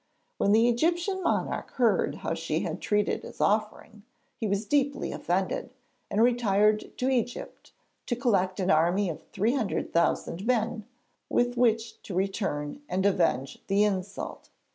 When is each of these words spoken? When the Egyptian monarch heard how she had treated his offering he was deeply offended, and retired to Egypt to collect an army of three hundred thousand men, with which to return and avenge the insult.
When 0.39 0.51
the 0.51 0.67
Egyptian 0.67 1.21
monarch 1.21 1.69
heard 1.73 2.15
how 2.25 2.33
she 2.33 2.61
had 2.61 2.81
treated 2.81 3.21
his 3.21 3.39
offering 3.39 4.01
he 4.35 4.47
was 4.47 4.65
deeply 4.65 5.11
offended, 5.11 5.75
and 6.09 6.23
retired 6.23 6.97
to 6.97 7.07
Egypt 7.09 7.71
to 8.07 8.15
collect 8.15 8.59
an 8.59 8.71
army 8.71 9.11
of 9.11 9.21
three 9.27 9.53
hundred 9.53 9.93
thousand 9.93 10.47
men, 10.47 10.85
with 11.29 11.55
which 11.55 12.01
to 12.01 12.15
return 12.15 12.81
and 12.89 13.05
avenge 13.05 13.59
the 13.67 13.83
insult. 13.83 14.49